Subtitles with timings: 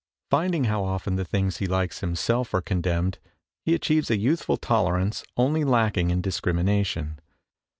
[0.31, 3.19] Finding how often the things he likes himself are condemned,
[3.63, 7.19] he achieves a youthful tolerance only lacking in discrimi nation.